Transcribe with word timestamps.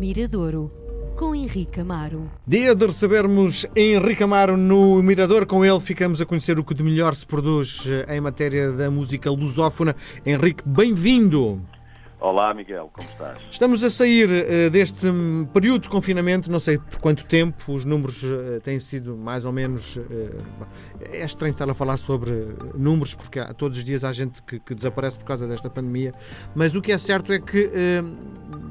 Miradouro, 0.00 0.72
com 1.14 1.34
Henrique 1.34 1.78
Amaro. 1.78 2.30
Dia 2.46 2.74
de 2.74 2.86
recebermos 2.86 3.66
Henrique 3.76 4.22
Amaro 4.22 4.56
no 4.56 5.02
Mirador. 5.02 5.44
Com 5.44 5.62
ele 5.62 5.78
ficamos 5.78 6.22
a 6.22 6.24
conhecer 6.24 6.58
o 6.58 6.64
que 6.64 6.72
de 6.72 6.82
melhor 6.82 7.14
se 7.14 7.26
produz 7.26 7.84
eh, 7.86 8.16
em 8.16 8.18
matéria 8.18 8.72
da 8.72 8.90
música 8.90 9.30
lusófona. 9.30 9.94
Henrique, 10.24 10.62
bem-vindo! 10.64 11.60
Olá, 12.20 12.52
Miguel, 12.52 12.90
como 12.92 13.08
estás? 13.08 13.38
Estamos 13.50 13.82
a 13.82 13.88
sair 13.88 14.28
uh, 14.28 14.70
deste 14.70 15.06
período 15.54 15.84
de 15.84 15.88
confinamento, 15.88 16.50
não 16.52 16.60
sei 16.60 16.76
por 16.76 16.98
quanto 16.98 17.24
tempo, 17.24 17.72
os 17.72 17.86
números 17.86 18.22
uh, 18.22 18.60
têm 18.62 18.78
sido 18.78 19.18
mais 19.24 19.46
ou 19.46 19.52
menos. 19.52 19.96
Uh, 19.96 20.44
é 21.00 21.24
estranho 21.24 21.52
estar 21.52 21.68
a 21.70 21.72
falar 21.72 21.96
sobre 21.96 22.30
números, 22.74 23.14
porque 23.14 23.40
há, 23.40 23.54
todos 23.54 23.78
os 23.78 23.84
dias 23.84 24.04
há 24.04 24.12
gente 24.12 24.42
que, 24.42 24.60
que, 24.60 24.74
desaparece 24.74 25.18
por 25.18 25.24
causa 25.24 25.48
desta 25.48 25.70
pandemia, 25.70 26.12
mas 26.54 26.76
o 26.76 26.82
que 26.82 26.92
é 26.92 26.98
certo 26.98 27.32
é 27.32 27.38
que, 27.38 27.70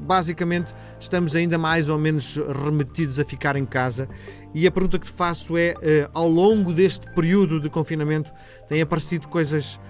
basicamente, 0.02 0.72
estamos 1.00 1.34
ainda 1.34 1.58
mais 1.58 1.88
ou 1.88 1.98
menos 1.98 2.36
remetidos 2.64 3.18
a 3.18 3.24
ficar 3.24 3.56
em 3.56 3.66
casa. 3.66 4.08
E 4.54 4.64
a 4.64 4.70
pergunta 4.70 4.96
que 4.96 5.06
te 5.06 5.12
faço 5.12 5.56
é: 5.56 5.74
ao 6.14 6.28
longo 6.28 6.72
deste 6.72 7.12
período 7.14 7.60
de 7.60 7.68
confinamento, 7.68 8.30
têm 8.68 8.80
aparecido 8.80 9.26
coisas 9.26 9.80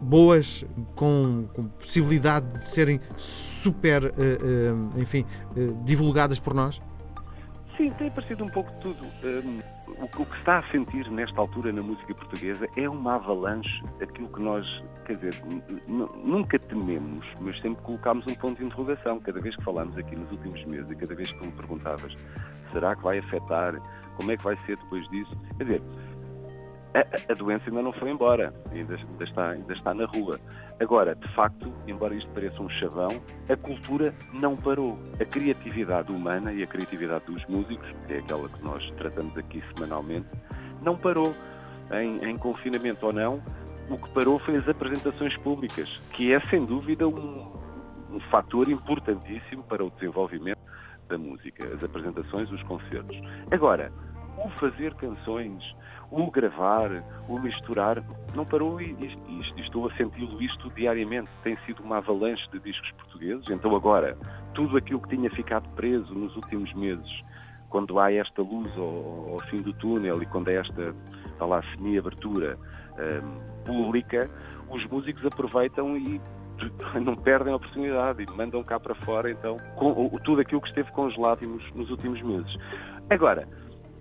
boas, 0.00 0.64
com, 0.94 1.46
com, 1.54 1.68
possibilidade 1.68 2.46
de 2.58 2.68
serem 2.68 3.00
super, 3.16 4.04
uh, 4.04 4.08
uh, 4.08 5.00
enfim, 5.00 5.24
uh, 5.56 5.84
divulgadas 5.84 6.38
por 6.38 6.54
nós? 6.54 6.80
Sim, 7.76 7.90
tem 7.98 8.08
aparecido 8.08 8.42
um 8.42 8.48
pouco 8.48 8.72
de 8.72 8.80
tudo. 8.80 9.04
Um, 9.22 9.60
o, 10.00 10.04
o, 10.04 10.08
que 10.08 10.32
se 10.32 10.38
está 10.38 10.58
a 10.60 10.70
sentir 10.70 11.10
nesta 11.10 11.38
altura 11.38 11.72
na 11.72 11.82
música 11.82 12.14
portuguesa 12.14 12.66
é 12.74 12.88
uma 12.88 13.16
avalanche 13.16 13.82
daquilo 13.98 14.28
que 14.28 14.40
nós, 14.40 14.66
quer 15.04 15.16
dizer, 15.16 15.42
nunca 15.86 16.58
tememos, 16.58 17.26
mas 17.40 17.60
sempre 17.60 17.82
colocámos 17.82 18.26
um 18.26 18.34
ponto 18.34 18.58
de 18.58 18.64
interrogação. 18.64 19.20
Cada 19.20 19.40
vez 19.40 19.54
que 19.56 19.62
falamos 19.62 19.96
aqui 19.98 20.16
nos 20.16 20.30
últimos 20.32 20.64
meses 20.64 20.90
e 20.90 20.96
cada 20.96 21.14
vez 21.14 21.30
que 21.30 21.44
me 21.44 21.52
perguntavas 21.52 22.16
será 22.72 22.96
que 22.96 23.02
vai 23.02 23.18
afetar, 23.18 23.74
como 24.16 24.30
é 24.30 24.36
que 24.36 24.44
vai 24.44 24.56
ser 24.64 24.76
depois 24.78 25.06
disso, 25.10 25.36
quer 25.58 25.64
dizer, 25.64 25.82
a, 27.28 27.34
doença 27.34 27.64
ainda 27.68 27.82
não 27.82 27.92
foi 27.92 28.10
embora, 28.10 28.54
ainda, 28.70 28.94
ainda, 28.94 29.24
está, 29.24 29.50
ainda 29.50 29.72
está 29.72 29.92
na 29.92 30.06
rua. 30.06 30.40
Agora, 30.80 31.14
de 31.14 31.28
facto, 31.34 31.72
embora 31.86 32.14
isto 32.14 32.30
pareça 32.30 32.62
um 32.62 32.68
chavão, 32.68 33.20
a 33.48 33.56
cultura 33.56 34.14
não 34.32 34.56
parou. 34.56 34.98
A 35.20 35.24
criatividade 35.24 36.12
humana 36.12 36.52
e 36.52 36.62
a 36.62 36.66
criatividade 36.66 37.24
dos 37.26 37.44
músicos, 37.46 37.86
que 38.06 38.14
é 38.14 38.18
aquela 38.18 38.48
que 38.48 38.62
nós 38.62 38.88
tratamos 38.92 39.36
aqui 39.36 39.62
semanalmente, 39.74 40.28
não 40.82 40.96
parou. 40.96 41.34
Em, 41.92 42.16
em 42.28 42.36
confinamento 42.36 43.06
ou 43.06 43.12
não, 43.12 43.40
o 43.88 43.96
que 43.96 44.10
parou 44.10 44.40
foi 44.40 44.56
as 44.56 44.68
apresentações 44.68 45.36
públicas, 45.36 45.88
que 46.12 46.32
é 46.32 46.40
sem 46.40 46.64
dúvida 46.64 47.06
um, 47.06 47.46
um 48.10 48.20
fator 48.30 48.68
importantíssimo 48.68 49.62
para 49.62 49.84
o 49.84 49.90
desenvolvimento 49.90 50.58
da 51.08 51.16
música, 51.16 51.66
as 51.72 51.82
apresentações, 51.84 52.50
os 52.50 52.62
concertos. 52.64 53.16
Agora, 53.52 53.92
o 54.36 54.48
fazer 54.58 54.94
canções, 54.94 55.62
o 56.10 56.30
gravar, 56.30 57.02
o 57.28 57.38
misturar, 57.38 58.02
não 58.34 58.44
parou 58.44 58.80
e, 58.80 58.92
e, 58.92 59.18
e 59.56 59.60
estou 59.60 59.88
a 59.88 59.94
senti-lo 59.94 60.40
isto 60.42 60.70
diariamente. 60.70 61.28
Tem 61.42 61.56
sido 61.66 61.82
uma 61.82 61.98
avalanche 61.98 62.48
de 62.50 62.60
discos 62.60 62.90
portugueses. 62.92 63.48
Então 63.50 63.74
agora, 63.74 64.16
tudo 64.54 64.76
aquilo 64.76 65.00
que 65.00 65.16
tinha 65.16 65.30
ficado 65.30 65.68
preso 65.70 66.14
nos 66.14 66.34
últimos 66.36 66.72
meses, 66.74 67.24
quando 67.68 67.98
há 67.98 68.12
esta 68.12 68.42
luz 68.42 68.70
ao, 68.76 69.32
ao 69.32 69.40
fim 69.50 69.62
do 69.62 69.72
túnel 69.74 70.22
e 70.22 70.26
quando 70.26 70.48
há 70.48 70.52
esta, 70.52 70.94
lá, 71.40 71.62
semi-abertura 71.74 72.56
um, 72.98 73.64
pública, 73.64 74.30
os 74.70 74.84
músicos 74.86 75.24
aproveitam 75.26 75.96
e 75.96 76.20
não 77.00 77.16
perdem 77.16 77.52
a 77.52 77.56
oportunidade 77.56 78.22
e 78.22 78.36
mandam 78.36 78.62
cá 78.62 78.80
para 78.80 78.94
fora, 78.94 79.30
então, 79.30 79.58
com, 79.76 80.08
tudo 80.24 80.40
aquilo 80.40 80.60
que 80.60 80.68
esteve 80.68 80.90
congelado 80.92 81.42
nos, 81.42 81.74
nos 81.74 81.90
últimos 81.90 82.22
meses. 82.22 82.56
Agora, 83.10 83.46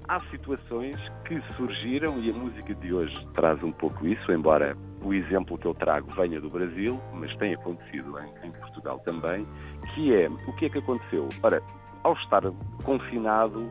há 0.08 0.20
situações 0.32 1.00
que 1.26 1.42
surgiram 1.58 2.20
e 2.20 2.30
a 2.30 2.34
música 2.34 2.74
de 2.76 2.94
hoje 2.94 3.16
traz 3.34 3.62
um 3.64 3.72
pouco 3.72 4.06
isso, 4.08 4.32
embora 4.32 4.78
o 5.04 5.14
exemplo 5.14 5.58
que 5.58 5.66
eu 5.66 5.74
trago 5.74 6.10
venha 6.16 6.40
do 6.40 6.50
Brasil, 6.50 7.00
mas 7.14 7.36
tem 7.38 7.54
acontecido 7.54 8.18
em, 8.20 8.48
em 8.48 8.52
Portugal 8.52 9.00
também, 9.00 9.46
que 9.94 10.14
é 10.14 10.28
o 10.30 10.54
que 10.54 10.66
é 10.66 10.70
que 10.70 10.78
aconteceu? 10.80 11.30
Ora, 11.42 11.62
ao 12.04 12.14
estar 12.14 12.44
confinado 12.84 13.70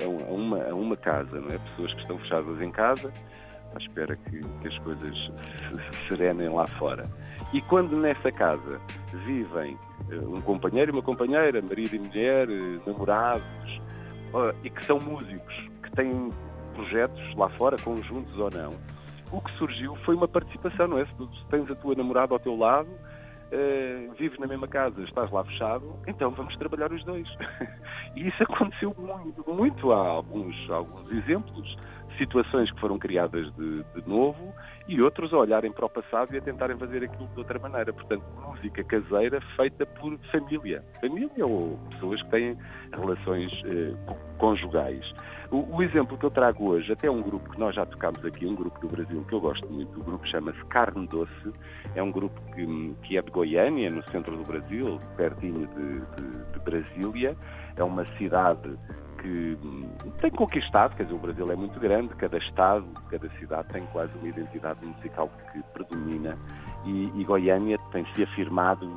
eh, 0.00 0.04
a 0.04 0.32
uma, 0.32 0.62
a 0.64 0.74
uma 0.74 0.96
casa, 0.96 1.40
não 1.40 1.52
é? 1.52 1.58
pessoas 1.58 1.94
que 1.94 2.00
estão 2.00 2.18
fechadas 2.18 2.60
em 2.60 2.70
casa, 2.70 3.12
à 3.74 3.78
espera 3.78 4.16
que, 4.16 4.40
que 4.40 4.68
as 4.68 4.78
coisas 4.78 5.14
se 5.14 6.08
serenem 6.08 6.48
lá 6.48 6.66
fora. 6.78 7.08
E 7.52 7.60
quando 7.62 7.96
nessa 7.96 8.32
casa 8.32 8.80
vivem 9.24 9.78
eh, 10.10 10.16
um 10.16 10.40
companheiro 10.40 10.90
e 10.90 10.94
uma 10.94 11.02
companheira, 11.02 11.62
marido 11.62 11.94
e 11.94 11.98
mulher, 11.98 12.48
eh, 12.48 12.80
namorados, 12.86 13.78
e 14.62 14.68
que 14.68 14.84
são 14.84 15.00
músicos, 15.00 15.68
têm 15.98 16.32
projetos 16.74 17.34
lá 17.34 17.48
fora, 17.50 17.76
conjuntos 17.82 18.38
ou 18.38 18.48
não, 18.50 18.74
o 19.32 19.40
que 19.40 19.52
surgiu 19.58 19.96
foi 20.04 20.14
uma 20.14 20.28
participação, 20.28 20.86
não 20.86 20.98
é? 20.98 21.04
Se 21.04 21.12
tens 21.50 21.68
a 21.70 21.74
tua 21.74 21.96
namorada 21.96 22.32
ao 22.32 22.38
teu 22.38 22.56
lado, 22.56 22.88
uh, 22.88 24.14
vives 24.14 24.38
na 24.38 24.46
mesma 24.46 24.68
casa, 24.68 25.02
estás 25.02 25.30
lá 25.32 25.44
fechado, 25.44 25.84
então 26.06 26.30
vamos 26.30 26.56
trabalhar 26.56 26.92
os 26.92 27.04
dois. 27.04 27.28
e 28.14 28.28
isso 28.28 28.42
aconteceu 28.44 28.94
muito, 28.96 29.44
muito 29.52 29.92
há 29.92 29.98
alguns, 29.98 30.70
alguns 30.70 31.10
exemplos 31.10 31.76
situações 32.18 32.70
que 32.70 32.80
foram 32.80 32.98
criadas 32.98 33.50
de, 33.54 33.82
de, 33.94 34.08
novo 34.08 34.52
e 34.86 35.00
outros 35.00 35.32
a 35.32 35.38
olharem 35.38 35.72
para 35.72 35.86
o 35.86 35.88
passado 35.88 36.34
e 36.34 36.38
a 36.38 36.40
tentarem 36.40 36.76
fazer 36.76 37.04
aquilo 37.04 37.28
de 37.28 37.38
outra 37.38 37.58
maneira. 37.58 37.92
Portanto, 37.92 38.22
música 38.46 38.84
caseira 38.84 39.40
feita 39.56 39.86
por 39.86 40.18
família. 40.32 40.84
Família 41.00 41.46
ou 41.46 41.78
pessoas 41.90 42.22
que 42.22 42.30
têm 42.30 42.58
relações 42.92 43.50
eh, 43.64 43.94
conjugais. 44.38 45.14
O, 45.50 45.76
o, 45.76 45.82
exemplo 45.82 46.18
que 46.18 46.24
eu 46.24 46.30
trago 46.30 46.68
hoje, 46.68 46.92
até 46.92 47.10
um 47.10 47.22
grupo 47.22 47.50
que 47.50 47.58
nós 47.58 47.74
já 47.74 47.86
tocámos 47.86 48.22
aqui, 48.24 48.44
um 48.44 48.54
grupo 48.54 48.78
do 48.80 48.88
Brasil 48.88 49.24
que 49.26 49.34
eu 49.34 49.40
gosto 49.40 49.66
muito, 49.70 49.98
o 49.98 50.04
grupo 50.04 50.26
chama-se 50.26 50.62
Carne 50.66 51.06
Doce, 51.06 51.52
é 51.94 52.02
um 52.02 52.10
grupo 52.10 52.38
que, 52.54 52.94
que 53.02 53.16
é 53.16 53.22
de 53.22 53.30
Goiânia, 53.30 53.90
no 53.90 54.06
centro 54.10 54.36
do 54.36 54.44
Brasil, 54.44 55.00
pertinho 55.16 55.66
de, 55.68 56.00
de, 56.16 56.52
de 56.52 56.58
Brasília, 56.60 57.36
é 57.76 57.82
uma 57.82 58.04
cidade 58.18 58.76
que 59.18 59.58
tem 60.20 60.30
conquistado, 60.30 60.96
quer 60.96 61.04
dizer, 61.04 61.14
o 61.14 61.18
Brasil 61.18 61.50
é 61.50 61.56
muito 61.56 61.78
grande, 61.78 62.14
cada 62.16 62.38
estado, 62.38 62.86
cada 63.10 63.28
cidade 63.38 63.68
tem 63.68 63.84
quase 63.86 64.12
uma 64.18 64.28
identidade 64.28 64.84
musical 64.84 65.30
que 65.52 65.62
predomina 65.72 66.36
e, 66.84 67.12
e 67.14 67.24
Goiânia 67.24 67.78
tem 67.92 68.06
se 68.14 68.22
afirmado, 68.22 68.90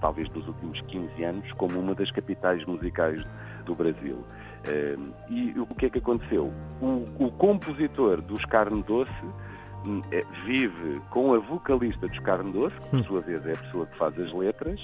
talvez 0.00 0.28
nos 0.30 0.46
últimos 0.48 0.80
15 0.82 1.24
anos, 1.24 1.52
como 1.52 1.78
uma 1.78 1.94
das 1.94 2.10
capitais 2.10 2.64
musicais 2.64 3.24
do 3.64 3.74
Brasil. 3.74 4.24
Eh, 4.64 4.96
e 5.28 5.54
o 5.58 5.66
que 5.74 5.86
é 5.86 5.90
que 5.90 5.98
aconteceu? 5.98 6.52
O, 6.80 7.06
o 7.18 7.30
compositor 7.32 8.20
dos 8.22 8.44
Carne 8.46 8.82
Doce 8.82 9.10
hum, 9.84 10.02
é, 10.10 10.24
vive 10.44 11.00
com 11.10 11.34
a 11.34 11.38
vocalista 11.38 12.08
dos 12.08 12.18
Carne 12.20 12.52
Doce, 12.52 12.76
que 12.76 12.90
por 12.90 13.00
hum. 13.00 13.04
sua 13.04 13.20
vez 13.20 13.46
é 13.46 13.52
a 13.52 13.56
pessoa 13.56 13.86
que 13.86 13.96
faz 13.96 14.18
as 14.18 14.32
letras, 14.32 14.80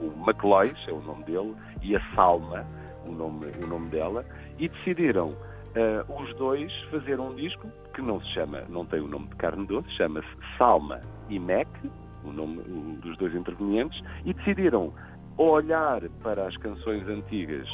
o 0.00 0.26
McLois 0.26 0.76
é 0.88 0.92
o 0.92 1.00
nome 1.02 1.24
dele, 1.24 1.54
e 1.82 1.94
a 1.94 2.00
Salma, 2.14 2.64
o 3.06 3.12
nome, 3.12 3.46
o 3.62 3.66
nome 3.66 3.88
dela, 3.90 4.24
e 4.58 4.68
decidiram 4.68 5.30
uh, 5.30 6.22
os 6.22 6.34
dois 6.36 6.72
fazer 6.90 7.18
um 7.18 7.34
disco 7.34 7.66
que 7.94 8.02
não 8.02 8.20
se 8.20 8.28
chama, 8.34 8.62
não 8.68 8.84
tem 8.84 9.00
o 9.00 9.08
nome 9.08 9.28
de 9.28 9.36
carne 9.36 9.66
doce, 9.66 9.90
chama-se 9.96 10.28
Salma 10.56 11.00
e 11.28 11.38
Mac, 11.38 11.68
o 12.24 12.32
nome 12.32 12.62
dos 13.02 13.16
dois 13.18 13.34
intervenientes, 13.34 14.00
e 14.24 14.34
decidiram 14.34 14.92
olhar 15.36 16.02
para 16.22 16.46
as 16.46 16.56
canções 16.58 17.06
antigas 17.08 17.66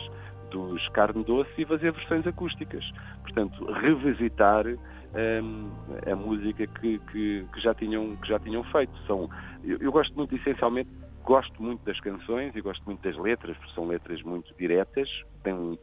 dos 0.50 0.88
Carne 0.90 1.24
Doce 1.24 1.50
e 1.58 1.64
fazer 1.64 1.92
versões 1.92 2.26
acústicas. 2.26 2.84
Portanto, 3.22 3.64
revisitar 3.72 4.64
um, 4.66 5.70
a 6.10 6.14
música 6.14 6.66
que, 6.66 6.98
que, 7.10 7.44
que, 7.52 7.60
já 7.60 7.74
tinham, 7.74 8.16
que 8.16 8.28
já 8.28 8.38
tinham 8.38 8.62
feito. 8.64 8.92
São, 9.06 9.28
eu, 9.64 9.78
eu 9.78 9.92
gosto 9.92 10.14
muito, 10.14 10.34
essencialmente, 10.36 10.90
gosto 11.26 11.60
muito 11.60 11.84
das 11.84 11.98
canções 12.00 12.54
e 12.54 12.60
gosto 12.60 12.82
muito 12.86 13.02
das 13.02 13.16
letras, 13.18 13.56
porque 13.58 13.74
são 13.74 13.86
letras 13.88 14.22
muito 14.22 14.54
diretas, 14.56 15.08
têm 15.42 15.52
um, 15.52 15.76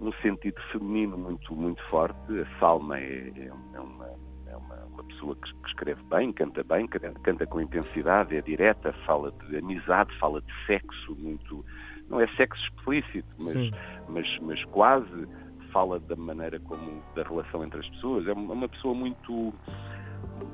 um 0.00 0.12
sentido 0.14 0.60
feminino 0.72 1.16
muito, 1.16 1.54
muito 1.54 1.82
forte. 1.84 2.18
A 2.40 2.58
Salma 2.58 2.98
é, 2.98 3.32
é, 3.36 3.46
é 3.74 3.80
uma, 3.80 4.10
é 4.48 4.56
uma, 4.56 4.74
uma 4.86 5.04
pessoa 5.04 5.36
que, 5.36 5.54
que, 5.54 5.68
escreve 5.68 6.02
bem, 6.10 6.32
canta 6.32 6.64
bem, 6.64 6.88
canta 6.88 7.46
com 7.46 7.60
intensidade, 7.60 8.36
é 8.36 8.42
direta, 8.42 8.92
fala 9.06 9.32
de 9.48 9.56
amizade, 9.56 10.12
fala 10.18 10.42
de 10.42 10.52
sexo, 10.66 11.14
muito. 11.16 11.64
Não 12.10 12.20
é 12.20 12.26
sexo 12.36 12.60
explícito, 12.64 13.28
mas, 13.38 13.70
mas, 14.08 14.38
mas 14.40 14.64
quase 14.66 15.28
fala 15.72 16.00
da 16.00 16.16
maneira 16.16 16.58
como 16.58 17.02
da 17.14 17.22
relação 17.22 17.62
entre 17.62 17.78
as 17.78 17.88
pessoas. 17.90 18.26
É 18.26 18.32
uma 18.32 18.68
pessoa 18.68 18.94
muito, 18.94 19.54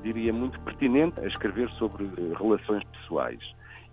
diria, 0.02 0.34
muito 0.34 0.60
pertinente 0.60 1.18
a 1.20 1.26
escrever 1.26 1.70
sobre 1.78 2.04
relações 2.38 2.84
pessoais. 2.84 3.40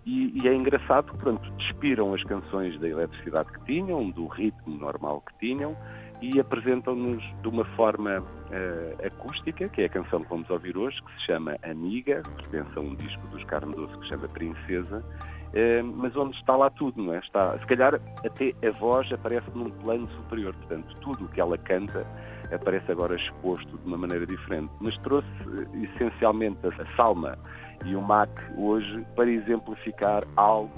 E, 0.04 0.42
e, 0.42 0.48
é 0.48 0.54
engraçado, 0.54 1.06
portanto, 1.06 1.48
despiram 1.58 2.12
as 2.12 2.22
canções 2.24 2.78
da 2.80 2.88
eletricidade 2.88 3.52
que 3.52 3.64
tinham, 3.64 4.10
do 4.10 4.26
ritmo 4.26 4.76
normal 4.76 5.22
que 5.22 5.38
tinham, 5.38 5.76
e 6.20 6.38
apresentam-nos 6.38 7.22
de 7.42 7.48
uma 7.48 7.64
forma 7.76 8.20
uh, 8.20 9.06
acústica, 9.06 9.68
que 9.68 9.82
é 9.82 9.84
a 9.86 9.88
canção 9.88 10.22
que 10.22 10.28
vamos 10.28 10.48
ouvir 10.50 10.76
hoje, 10.76 11.00
que 11.02 11.12
se 11.14 11.26
chama 11.26 11.56
Amiga, 11.62 12.22
pertence 12.36 12.70
a 12.76 12.80
um 12.80 12.94
disco 12.94 13.26
dos 13.28 13.42
Carne 13.44 13.74
Doce 13.74 13.96
que 13.98 14.02
se 14.04 14.08
chama 14.10 14.28
Princesa, 14.28 14.98
uh, 14.98 15.84
mas 15.96 16.16
onde 16.16 16.36
está 16.36 16.56
lá 16.56 16.70
tudo, 16.70 17.02
não 17.02 17.14
é? 17.14 17.18
Está, 17.18 17.58
se 17.58 17.66
calhar 17.66 17.94
até 17.94 18.54
a 18.66 18.70
voz 18.78 19.12
aparece 19.12 19.46
num 19.54 19.70
plano 19.70 20.08
superior, 20.10 20.54
portanto, 20.54 20.96
tudo 21.00 21.24
o 21.24 21.28
que 21.28 21.40
ela 21.40 21.58
canta 21.58 22.06
aparece 22.52 22.92
agora 22.92 23.16
exposto 23.16 23.78
de 23.78 23.86
uma 23.86 23.96
maneira 23.96 24.26
diferente. 24.26 24.70
Mas 24.80 24.96
trouxe 24.98 25.28
eh, 25.46 25.86
essencialmente 25.94 26.58
a 26.66 26.96
salma 26.96 27.38
e 27.84 27.94
o 27.96 28.02
MAC 28.02 28.30
hoje 28.56 29.04
para 29.16 29.30
exemplificar 29.30 30.24
algo 30.36 30.72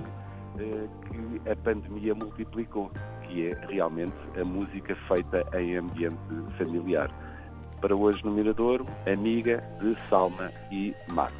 eh, 0.58 0.86
que 1.10 1.50
a 1.50 1.56
pandemia 1.56 2.14
multiplicou, 2.14 2.90
que 3.22 3.48
é 3.48 3.66
realmente 3.68 4.16
a 4.40 4.44
música 4.44 4.96
feita 5.08 5.44
em 5.58 5.76
ambiente 5.76 6.18
familiar. 6.58 7.10
Para 7.80 7.94
hoje 7.94 8.24
no 8.24 8.30
Mirador 8.30 8.86
amiga 9.06 9.62
de 9.80 9.96
Salma 10.08 10.50
e 10.70 10.94
MAC. 11.12 11.34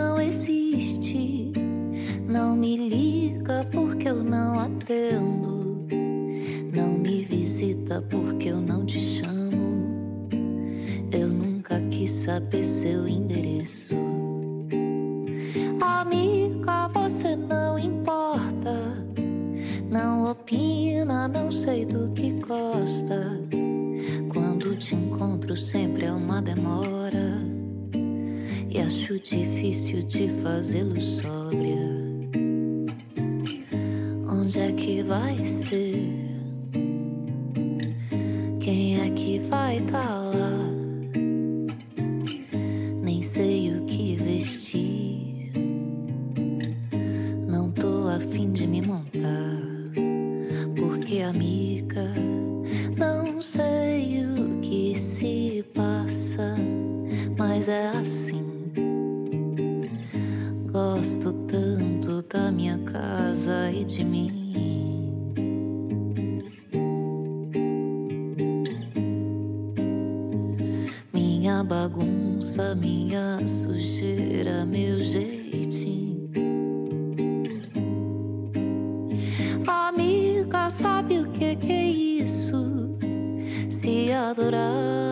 não 0.00 0.20
existe. 0.20 1.52
Não 2.26 2.56
me 2.56 2.88
liga 2.88 3.66
porque 3.70 4.08
eu 4.08 4.22
não 4.22 4.58
atendo. 4.58 5.80
Não 6.74 6.92
me 6.98 7.24
visita 7.24 8.02
porque 8.08 8.48
eu 8.48 8.60
não 8.60 8.86
te 8.86 8.98
chamo. 8.98 10.30
Eu 11.12 11.28
nunca 11.28 11.80
quis 11.90 12.10
saber 12.10 12.64
seu 12.64 13.06
endereço. 13.06 13.94
Amiga, 15.80 16.88
você 16.88 17.36
não 17.36 17.78
importa. 17.78 18.74
Não 19.90 20.30
opina, 20.30 21.28
não 21.28 21.52
sei 21.52 21.84
do 21.84 22.10
que 22.12 22.30
gosta. 22.40 23.38
Quando 24.32 24.76
te 24.76 24.94
encontro, 24.94 25.56
sempre 25.56 26.06
é 26.06 26.12
uma 26.12 26.40
demora. 26.40 27.09
Acho 28.90 29.20
difícil 29.20 30.02
de 30.02 30.28
fazê-lo 30.42 31.00
sóbria. 31.00 31.76
Onde 34.28 34.58
é 34.58 34.72
que 34.72 35.00
vai 35.04 35.46
ser? 35.46 36.12
Quem 38.58 39.00
é 39.00 39.08
que 39.10 39.38
vai 39.48 39.76
estar 39.76 40.04
tá 40.04 40.30
lá? 40.34 40.70
Nem 43.00 43.22
sei 43.22 43.76
o 43.76 43.86
que 43.86 44.16
vestir. 44.16 45.52
Não 47.46 47.70
tô 47.70 48.08
afim 48.08 48.52
de 48.52 48.66
me 48.66 48.82
montar. 48.82 49.62
Porque, 50.74 51.20
amiga, 51.20 52.12
não 52.98 53.40
sei 53.40 54.24
o 54.24 54.60
que 54.60 54.98
se 54.98 55.64
passa. 55.74 56.56
Mas 57.38 57.68
é 57.68 57.86
assim. 57.90 58.49
casa 63.30 63.70
e 63.70 63.84
de 63.84 64.04
mim. 64.04 64.52
Minha 71.12 71.62
bagunça, 71.62 72.74
minha 72.74 73.38
sujeira, 73.46 74.66
meu 74.66 74.98
jeitinho. 74.98 76.28
Amiga, 79.66 80.68
sabe 80.68 81.20
o 81.20 81.30
que, 81.30 81.54
que 81.54 81.72
é 81.72 81.86
isso? 81.86 82.98
Se 83.70 84.10
adorar. 84.12 85.09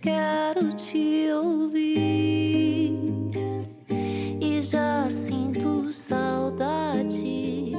quero 0.00 0.74
te 0.74 1.30
ouvir. 1.32 2.94
E 4.40 4.62
já 4.62 5.08
sinto 5.10 5.92
saudade 5.92 7.72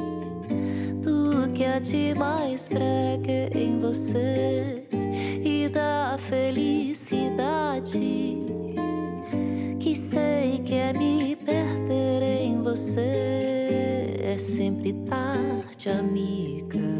do 1.02 1.52
que 1.54 1.66
há 1.66 1.80
de 1.80 2.14
mais 2.16 2.68
brega 2.68 3.50
em 3.58 3.80
você 3.80 4.88
e 5.44 5.70
da 5.70 6.18
felicidade 6.18 7.70
que 9.80 9.96
sei 9.96 10.60
que 10.60 10.76
é 10.76 10.94
me 10.94 11.36
perder 11.36 12.22
em 12.22 12.62
você. 12.62 14.20
É 14.22 14.38
sempre 14.38 14.94
tarde, 15.10 15.90
amiga. 15.90 16.99